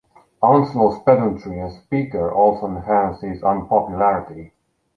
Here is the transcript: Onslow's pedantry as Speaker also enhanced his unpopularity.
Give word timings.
Onslow's 0.41 0.97
pedantry 1.03 1.59
as 1.61 1.75
Speaker 1.77 2.31
also 2.33 2.65
enhanced 2.65 3.21
his 3.21 3.43
unpopularity. 3.43 4.51